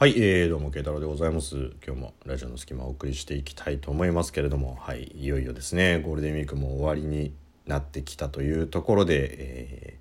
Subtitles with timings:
[0.00, 1.72] はい、えー、どうも、慶太郎でございます。
[1.86, 7.34] 今日もラジオの隙間をお送りしていきたいと思いますけれども、はい、いよいよですね、ゴールデンウィークも終わりに
[7.66, 9.98] なってきたというところで、え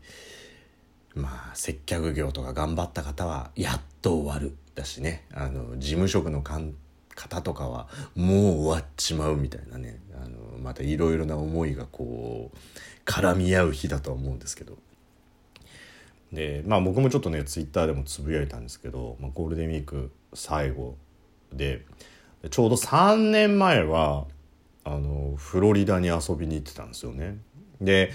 [1.17, 4.55] ー、まあ、接客業とか頑張った方は、やっと終わる。
[4.73, 12.57] だしね、あの、事務職の方とかは、もう終わっちまうみたいなね、あの、またいろいろな思いがこう、
[13.03, 14.77] 絡み合う日だとは思うんですけど、
[16.31, 20.95] でまあ僕もちょっとねツイッターでもつぶやいたんですけど、まあ、ゴールデンウィーク最後
[21.53, 21.85] で
[22.49, 24.25] ちょうど3年前は
[24.83, 27.37] あのフロリダに遊びに行ってたんですよね。
[27.81, 28.11] で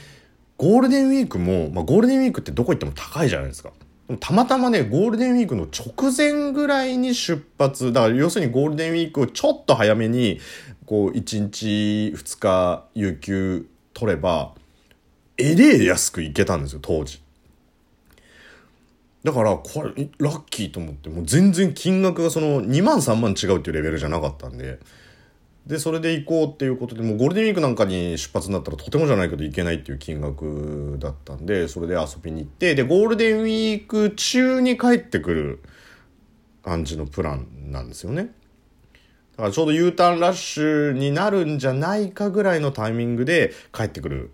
[0.56, 3.72] ゴールデンウィークも、まあ、ゴールデンウィークってどこ行っても高いじゃないですか。
[4.20, 7.92] たまたまねゴールデンウィークの直前ぐらいに出発。
[7.92, 10.41] だから要するにゴールデンウィークをちょっと早めに
[10.86, 14.55] こう1日2日有給取れば
[15.36, 17.23] えれえ安く行けたんですよ当時。
[19.24, 24.78] だからこれラッキーと思ってもう全然金額がその2万3万違うっていうレベルじゃなかったんで
[25.66, 35.62] でそれで行こうっていうことでもうゴールデンウィークなんかに出発になったらとてもじゃないけど行けないっていう金額だったんでそれで遊びに行ってでゴールデンウィーク中に帰ってくる
[36.62, 38.31] 感じのプランなんですよね。
[39.36, 44.31] だからちょうど U ターンラッシュになるんじゃないかぐらいのタイミングで帰ってくる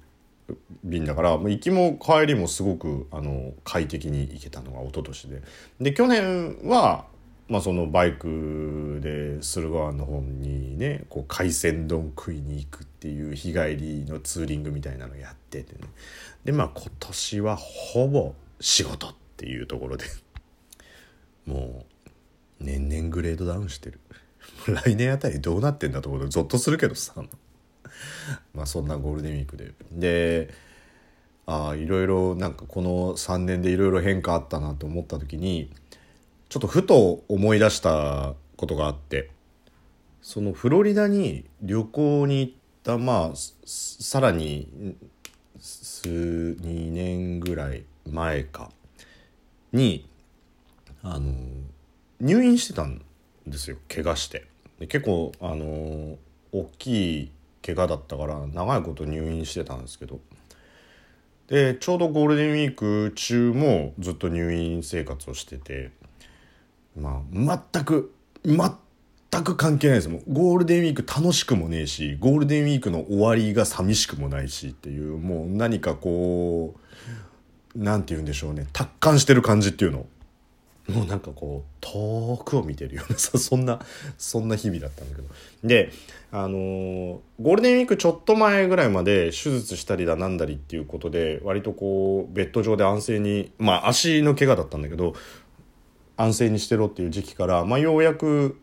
[0.85, 5.43] 便だから行きも帰りもすごくあの快適に行けたのが一昨年で。
[5.81, 7.05] で去年は、
[7.49, 15.81] まあ、そのバイクで駿河湾の方にねこう海鮮丼食いに行くっていう日帰りのツーリングみたいなのやっててね。
[16.45, 20.05] でまあ今年はほぼ仕事っていうところで。
[21.47, 21.85] も
[22.61, 23.99] う年々グレードダウンしてる。
[24.67, 27.15] 来年あたりどうなってんだと思うとゾッとするけどさ。
[28.55, 29.73] まあそんなゴールデンウィークで。
[29.93, 30.55] で
[31.47, 35.69] ああいろいろなんかこの3年でいろいろ変化あったなと思った時に
[36.49, 39.31] ちょっとふと思い出したことがあって
[40.23, 42.53] そのフロリダに旅行に行っ
[42.85, 44.97] たまあさらに
[45.59, 48.71] 数2年ぐらい前か
[49.73, 50.09] に
[51.03, 51.33] あの
[52.21, 53.03] 入院してたん
[53.47, 53.79] ですよ。
[53.89, 54.47] 怪我して。
[54.79, 56.19] で結構あの
[56.53, 57.31] 大きい
[57.65, 60.21] 怪我だったから長いこと入院してたんですけど。
[61.49, 65.91] でちょうどゴールデンウィーク中もずっと入院生活をしてて
[66.97, 70.09] まあ全く全く関係ないです。
[70.09, 76.81] もうゴールデンウィーク楽しくもねえしゴールデンウィークの終わりが寂しくもないしっていうもう何かこう
[77.75, 78.67] 何て言うんでしょうね。
[78.73, 80.07] 達観してる感じっていうの。
[80.89, 83.81] もうなんかこう遠くを見てるような そんな
[84.19, 85.29] そんな日々だったんだけど。
[85.65, 85.91] で
[86.33, 95.15] あのー、ゴールデンウィークちょっと前ぐらいまで手術したりだなんだりっていうことで割とこうベッド上で安静にまあ足の怪我だったんだけど
[96.17, 98.59] 安静にしてろっていう時期からまあようやく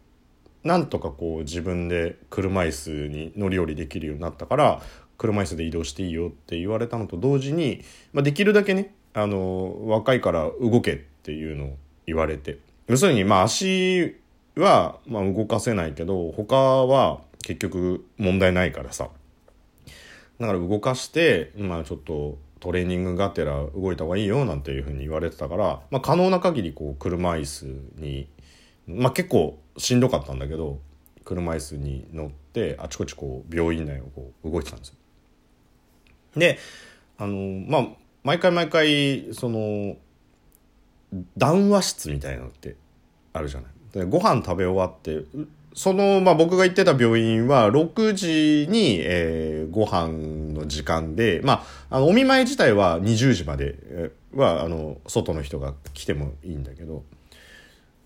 [0.64, 4.82] なんとかこう自分で車椅子に乗り降りできるようになったから
[5.18, 7.84] 車椅子で移動していいよって言われたのと同時に、
[8.14, 11.78] まあ、できるだけねあの若いから動けっていうのを
[12.08, 12.58] 言われて
[12.88, 14.16] 要するにまあ足
[14.56, 19.10] はまあ動かせないけど他は結局問題ないからさ
[20.40, 27.66] だから動かしてまあちょっとトレーニングがてら動いた方がいいよなんていうふうに言われてたから、まあ、可能な限りこう車椅子
[28.02, 28.28] に
[28.88, 30.80] まあ結構しんどかったんだけど
[31.26, 34.96] 車椅子に乗ってあちこちこう病院内をこう動いてたんですよ。
[36.38, 36.58] で
[37.18, 37.36] あの
[37.68, 37.88] まあ
[38.24, 39.98] 毎回毎回その
[41.38, 42.76] 談話室みたいなのって
[43.34, 43.72] あるじゃない。
[43.94, 45.24] でご飯食べ終わって
[45.74, 57.04] その、まあ、僕が行ってた病院は6時に、えー、ご飯の時間で、まあ、あのお見舞い自体は20時まではあの外の人が来てもいいんだけど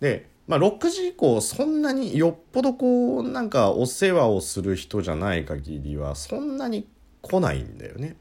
[0.02, 6.88] で、まあ、6時以降そんなによっぽどこうなんかお世話をする人じゃない限りはそんなに
[7.22, 8.18] 来ないんだよね。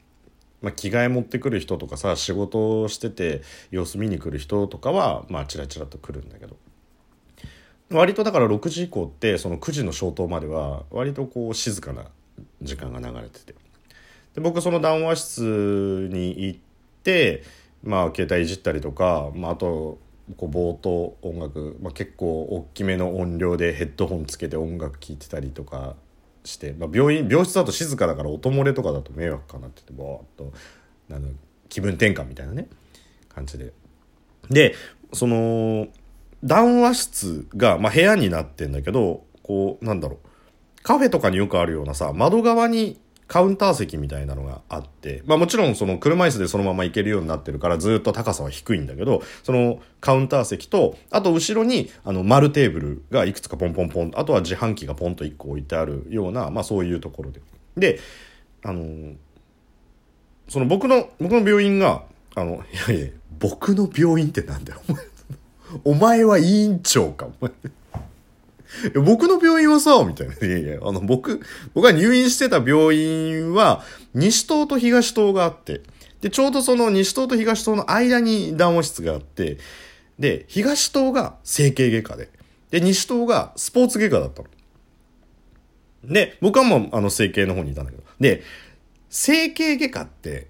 [0.62, 6.56] まあ、着替え持ってくる人とかさ仕事をしてて様子見に来る人とかはまあチラチラと来るんだけど。
[7.92, 12.04] 割とだから6時以降ってその9時の消灯までは割とこう静かな
[12.62, 13.54] 時間が流れてて。
[14.34, 16.60] で僕その談話室に行っ
[17.02, 17.42] て
[17.82, 19.98] まあ携帯いじったりとか、まあ、あと
[20.36, 25.96] こう冒頭音楽、まあ、結構大きめの音量でヘッドホンつけて音楽聴いてたりとか
[26.44, 30.52] して、まあ、病院病室だと静かだから音漏れとかだと迷惑かなって言ってボーッと
[31.14, 31.28] あの
[31.68, 32.68] 気分転換みたいなね
[33.28, 33.72] 感じで。
[34.48, 34.74] で
[35.12, 35.88] その
[36.42, 42.98] 談話室が、まあ、部屋になってんだけどこうなんだろうカフェとかによくあるようなさ窓側に
[43.30, 57.40] カウンター席みたいなのがあって、まあもちろんその車椅子でそのまま行けるようになってるからずっと高さは低いんだけど、そのカウンター席と、あと後ろにあの丸テーブルがいくつかポンポンポン、あとは自販機がポンと1個置いてあるような、まあそういうところで。
[57.76, 58.00] で、
[58.64, 59.14] あの、
[60.48, 62.02] その僕の、僕の病院が、
[62.34, 65.04] あの、いやいや、僕の病院ってなんだよ、お前。
[65.84, 67.52] お前は委員長か、お前。
[69.04, 70.34] 僕の病院はさ、みたいな。
[70.34, 71.40] いやいや、あの、僕、
[71.74, 73.84] 僕が入院してた病院は、
[74.14, 75.82] 西棟と東棟があって、
[76.20, 79.58] で、ちょうどその西棟と東棟の間に談話室があって、
[80.18, 82.28] で、東棟が整形外科で、
[82.70, 84.48] で、西棟がスポーツ外科だったの。
[86.04, 88.02] で、僕はもう、あの、整形の方にいたんだけど。
[88.20, 88.42] で、
[89.08, 90.48] 整形外科って、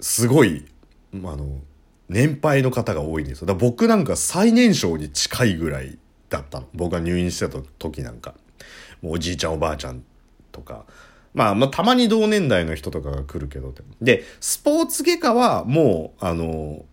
[0.00, 0.66] すごい、
[1.12, 1.60] まあの、
[2.08, 3.46] 年配の方が多いんですよ。
[3.46, 5.96] だ僕なんか最年少に近いぐらい
[6.30, 6.68] だったの。
[6.72, 8.34] 僕が入院してた時なんか。
[9.02, 10.02] もうおじいちゃんおばあちゃん
[10.52, 10.84] とか。
[11.34, 13.72] まあ、まあ、たまに同年代の人とかが来るけど。
[14.00, 16.84] で、スポーツ外科はもう、あの、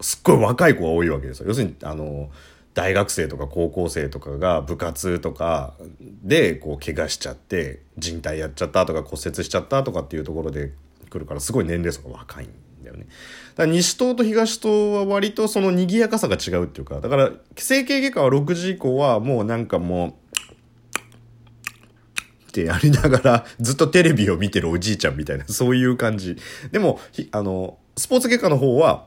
[0.00, 1.48] すっごい若い子が多いわけですよ。
[1.48, 2.30] 要するに、あの、
[2.74, 5.74] 大学生とか高校生とかが部活とか
[6.22, 10.72] でこう怪我しちゃって人体やっちゃったとか骨折しちゃったとかっていうところで
[11.10, 12.50] 来るからすごい年齢層が若いん
[12.88, 13.06] だよね。
[13.54, 20.08] だから西棟と東棟は割とその賑やかさが違うっていうかだから整形外科は6時以降はもうなんかもう
[22.48, 26.36] ってやりながらずっとテレビを見てるおじいちゃんみたいなそういう感じ。
[26.72, 26.98] でも
[27.32, 29.06] あのスポーツ外科の方は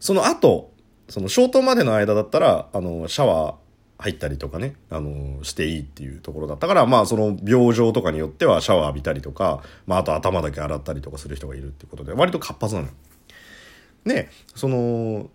[0.00, 0.72] その後
[1.08, 3.54] その消灯までの間だったら、あの、シャワー
[3.98, 12.92] 入ったりとかね、あの、していいっていうところだったから、まあその病状とかによってはシャワー浴びたりとか、まああと頭だけ洗ったりとかする人がいるっていうことで、割と活発なのよ。
[14.04, 15.28] で、その、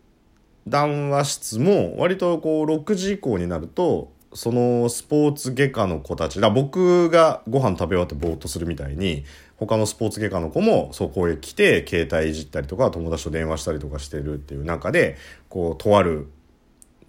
[0.66, 9.26] 談話室も割とこう6時以降になると、そのスポーツ外科の子たちだ僕がご飯食べ終わってぼーっとするみたいに
[9.58, 15.18] 他のスポーツ外科の子もそこへ来て携帯いじったりとか友達と電話したりとかしてるっていう中で
[15.50, 16.30] こうとある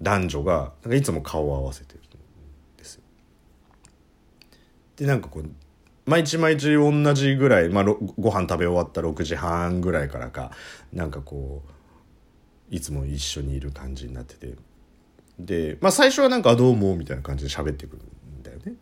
[0.01, 2.03] 男女がなんかいつも顔を合わせてるん
[2.77, 3.03] ですよ。
[4.97, 5.51] でなんかこう
[6.07, 10.51] 毎日毎日同じぐらい、まあ、ご飯食べ終わった6時半ぐらいからか
[10.93, 11.63] なんかこ
[12.71, 14.55] ういつも一緒にいる感じになってて
[15.39, 18.75] で、まあ、最初はなんか「どうも」みたいな感じで喋ってくるんだよね。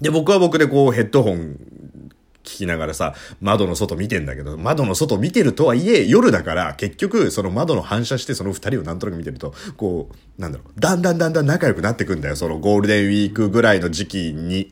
[0.00, 2.05] で僕は僕でこうヘッドホン
[2.46, 10.08] 聞きながらさ、窓の外見てんだけど、窓の外見てるとはいえ、夜だから、結局、その窓の反射してその二人をなんとなく見てると、こ
[10.38, 14.70] う、なんだろう、だんだんだんだん仲良くなってくんだよ、そのゴールデンウィークぐらいの時期に。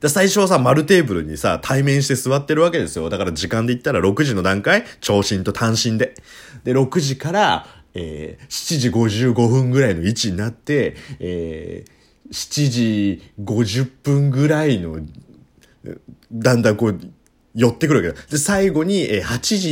[0.00, 3.08] で最初はさ、丸テーブルにさ、対面して座ってるわけですよ。
[3.08, 6.14] だから時間で言ったら6時の段階、長身と単身で。
[6.64, 11.96] で、6時から、えー、7時55分ぐらいの位置になって、えー、
[12.30, 15.00] 7時50分ぐらいの
[16.32, 17.00] だんだんこう、
[17.54, 18.26] 寄ってくるわけだ。
[18.30, 19.70] で、最後に、え8時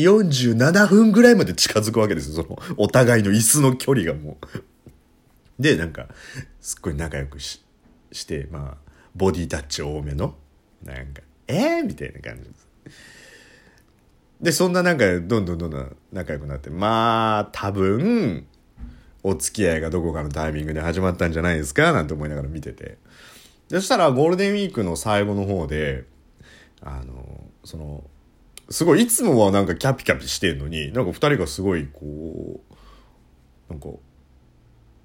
[0.54, 2.42] 47分ぐらいまで近づくわけですよ。
[2.42, 4.38] その、お互いの椅子の距離がも
[5.58, 5.62] う。
[5.62, 6.08] で、なんか、
[6.60, 7.62] すっごい仲良くし
[8.10, 10.34] して、まあ、ボディタッチ多めの、
[10.82, 12.68] なんか、えー、みたいな感じです。
[14.40, 18.46] で、そんななんか、どんどんどんどん仲良くなって、まあ、多分、
[19.22, 21.92] お付き合いがどこかのタイミングで始まったんじゃないですか？
[21.92, 22.98] なんて思いながら見てて。
[23.80, 26.04] そしたらゴールデンウィークの最後の方で、
[26.82, 28.04] あの、その、
[28.70, 32.60] すごい、いつもはなんかキャピキャピしてんのに、なんか二人がすごいこ
[33.68, 33.88] う、なんか、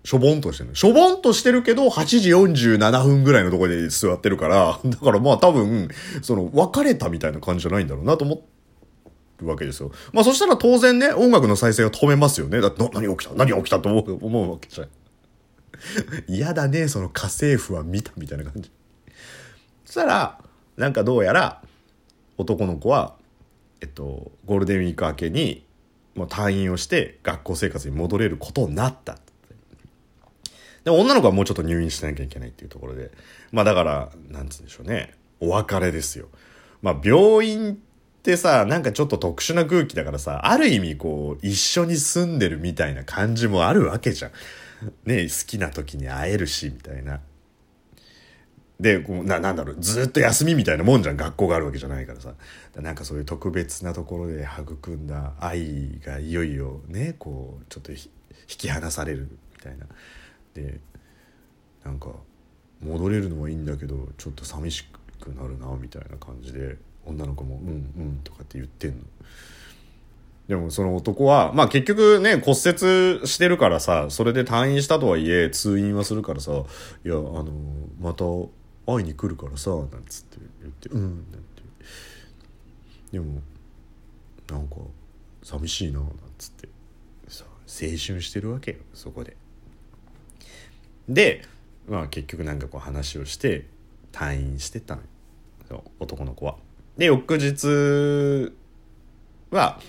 [0.04, 0.76] しょぼんとしてる。
[0.76, 5.90] しょぼんとしてるけど、8時47分ぐらいのところで座ってるから、だからまあ多分、
[6.22, 8.44] その、別れたみたいな感じじゃないんだろうなと思
[9.42, 9.92] るわけですよ。
[10.14, 12.62] まあそしたら当然ね、音楽の再生が止めますよね。
[12.62, 13.36] だって、何起きた？
[13.36, 13.80] 何が起きた？
[13.80, 14.88] と思う、思うわけじゃん。
[16.28, 18.72] 嫌だね、その家政婦は見たみたいな感じ。
[19.86, 20.44] そしたら、
[20.78, 21.62] なんかどうやら、
[22.38, 23.16] 男の子は、
[23.82, 25.66] えっと、ゴールデンウィーク明けに、
[26.16, 29.18] もう退院をして学校生活に戻れることになった。
[30.84, 33.12] で女の子はもうちょっと入院しなきゃいけないっていうところで。
[33.52, 35.14] まあだから、なんつうんでしょうね。
[35.40, 36.30] お別れですよ。
[36.82, 44.32] まあ病院ってさ、なんかちょっと特殊な空気だからさ、ある意味こう、一緒に住んでるみたいな感じもあるわけじゃん。
[45.06, 47.22] ね好きな時に会えるし、みたいな。
[48.80, 52.34] で、こうな、なんだろう、ずっと休みみたいなもんじゃん、学校があるわけじゃないからさ。
[52.76, 58.10] なんかそういう特別なところで育んだ愛がいよいよね、こう、ちょっと引
[58.48, 59.86] き離されるみたいな。
[60.54, 60.80] で、
[61.84, 62.12] なんか、
[62.82, 64.86] 戻れるのはいいんだけど、ちょっと寂し
[65.20, 67.72] くなるな、みたいな感じで、女の子も、うんう
[68.04, 69.04] んとかって言ってんの。
[70.50, 77.46] でもその男は、まあ結局ね、骨折してるからさ、それで退院したとはいえ、通院はするからさ、いや、あの、
[78.02, 78.26] また
[78.96, 81.02] 会いに来るからさ」なんつって言って「うん」
[81.32, 81.62] なんて
[83.12, 83.42] でも
[84.50, 84.76] なんか
[85.44, 86.70] 寂しいななんつって
[87.28, 89.38] さ青春してるわけよそこで。
[91.08, 91.44] で
[91.88, 93.66] まあ結局なんかこう話をして
[94.12, 95.02] 退院してったの
[95.70, 96.58] よ男の子は。
[96.98, 98.52] で翌日
[99.52, 99.82] は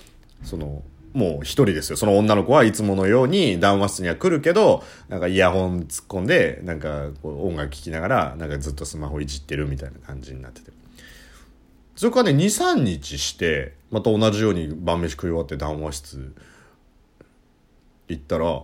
[0.43, 0.83] その
[1.13, 1.97] もう一人ですよ。
[1.97, 10.71] その女の子はいつものように談話室には来るけど、なんかイヤホン突っ込んで、なんかこう音楽聴きながら、なんかずっとスマホいじってるみたいな感じになってて。
[11.97, 16.33] それからね、2、3日して、また同じように晩飯食い終わって談話室
[18.09, 18.63] 行ったら、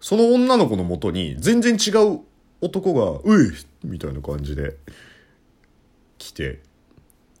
[0.00, 2.20] その女の子のもとに全然違う
[2.60, 3.50] 男が、うい
[3.84, 4.76] みたいな感じで
[6.16, 6.60] 来て、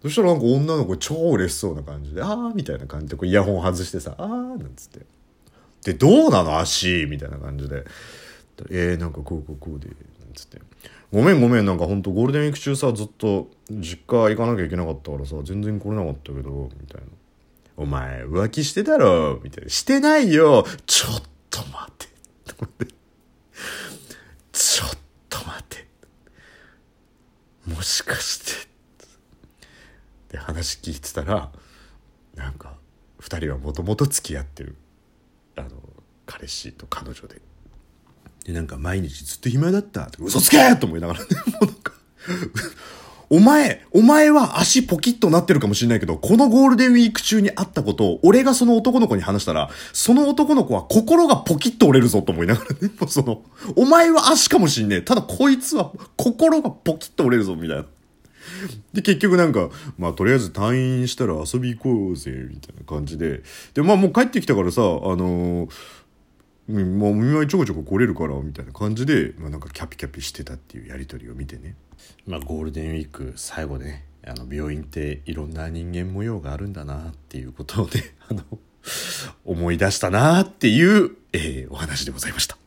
[0.02, 5.00] そしたらなんか女の子超嬉しそうな感じで、あーみたいな感じでこうイヤホン外してさ、あーなんつって。
[5.84, 6.58] で、どうなの？
[6.58, 7.84] 足みたいな感じで。
[8.70, 9.96] えー、なんかこうこうこうで、なん
[10.34, 10.60] つって。
[11.12, 17.06] ごめんごめん、なんかほんとゴールデンウィーク中さ、ずっと実家行かなきゃいけなかったからさ、全然来れなかったけど、みたいな。
[17.76, 19.40] お前、浮気してたろ？
[19.42, 19.70] みたいな。
[19.70, 22.08] してないよちょっと待て。
[24.52, 24.90] ちょっ
[25.28, 25.86] と待て。
[27.66, 28.67] もしかして
[30.30, 31.50] で話聞いてたら
[32.34, 32.74] なんか
[33.20, 34.76] 2人はもともと付き合ってる
[35.56, 35.70] あの
[36.26, 37.40] 彼氏と彼女で
[38.44, 41.92] でなんか毎日ずっと暇だった嘘つけと思いながらねもうなんか
[43.30, 53.42] お前、お前は足ポキッとなってるかもしれないけど、このゴールデンウィーク中にあったことを、俺がその男の子に話したら、その男の子は心がポキッと折れるぞと思いながらね、もうその、
[53.76, 55.02] お前は足かもしんねえ。
[55.02, 57.84] ただこいつは心がポキッと折れるぞ、みたいな。
[58.92, 63.42] で、結局なんか、まあ、とりあえず退院したら遊び行こうぜ、みたいな感じで。
[63.74, 71.76] で、まあ、もう帰ってきたからさ、あのー、もう見舞いちょこちょこ来れるから、みたいな感じで、まあ、なんかキャピキャピしてたっていうやりとりを見てね。
[72.26, 78.42] まあ、ゴールデンウィーク最後ね、あの、病院っていろんな人間模様があるんだなっていうことをね、あの、
[79.44, 82.58] 思い出したなっていう、えー、お話でございました。